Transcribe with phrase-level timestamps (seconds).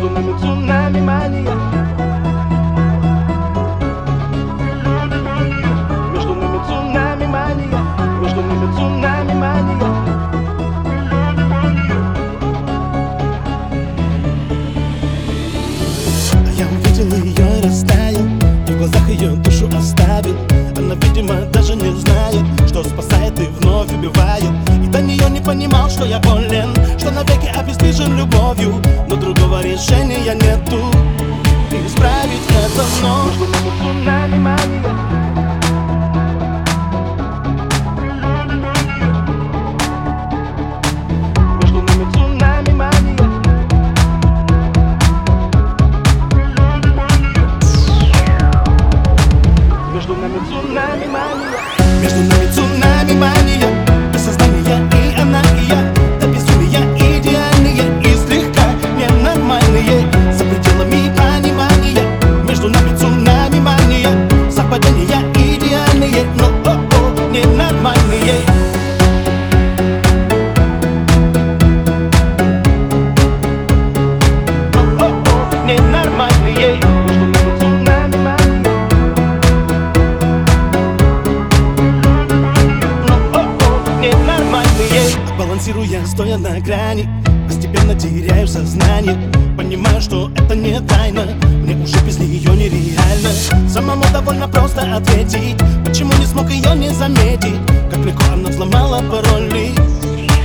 [0.00, 1.54] Между нами цунами мания.
[6.14, 7.78] Между нами цунами мания.
[8.22, 9.90] Между нами цунами мания.
[16.56, 17.60] Я увидел ее
[18.68, 20.36] и в глазах ее душу оставил
[20.78, 24.44] Она, видимо, даже не знает Что спасает и вновь убивает.
[24.82, 28.39] И до нее не понимал, что я болен Что навеки обездвижен другого
[29.80, 30.78] решения нету.
[31.86, 33.36] Исправить это вновь
[49.92, 51.60] Между нами цунами мания.
[52.02, 52.99] Между нами цунами
[86.10, 87.08] стоя на грани.
[87.46, 89.16] Постепенно теряю сознание.
[89.56, 91.22] Понимаю, что это не тайна.
[91.62, 93.68] Мне уже без нее нереально.
[93.68, 95.56] Самому довольно просто ответить.
[95.84, 97.54] Почему не смог ее не заметить?
[97.90, 99.72] Как легко она взломала пароли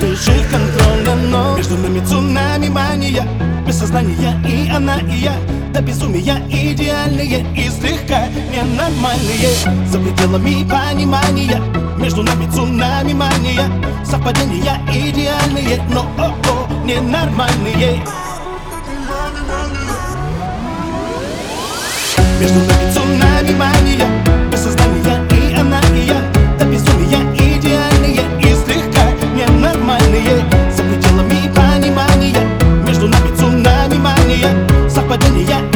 [0.00, 3.26] Лежит контроля, но Между нами цунами мания
[3.66, 5.34] Без сознания и она и я.
[5.72, 9.48] До безумия идеальные И слегка ненормальные.
[9.90, 11.60] За пределами понимания
[11.98, 13.64] между нами цунами мания.
[14.04, 18.02] Совпадения идеальные, но о -о, ненормальные.
[22.38, 24.06] Между нами цунами мания.
[24.52, 26.12] Без сознания и она и
[26.64, 30.44] безумия идеальные и слегка ненормальные.
[30.76, 32.40] За пределами понимания.
[32.86, 34.88] Между нами цунами мания.
[34.88, 35.75] Совпадения